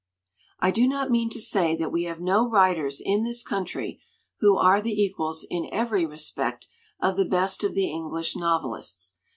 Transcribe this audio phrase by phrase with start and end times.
[0.59, 4.01] "I do not mean to say that we have no writers in this country
[4.39, 6.67] who are the equals in every respect
[6.99, 9.17] of the best of the English novelists.